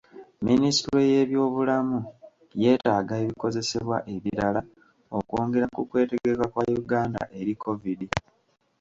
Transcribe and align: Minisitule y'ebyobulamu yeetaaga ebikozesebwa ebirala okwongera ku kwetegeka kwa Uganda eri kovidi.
Minisitule 0.45 1.01
y'ebyobulamu 1.11 1.99
yeetaaga 2.61 3.13
ebikozesebwa 3.23 3.97
ebirala 4.15 4.61
okwongera 5.17 5.67
ku 5.75 5.81
kwetegeka 5.89 6.45
kwa 6.53 6.63
Uganda 6.81 7.21
eri 7.39 7.53
kovidi. 7.61 8.07